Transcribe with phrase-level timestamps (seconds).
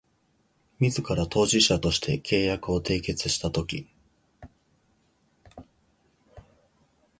[0.79, 3.87] 自ら当事者として契約を締結したとき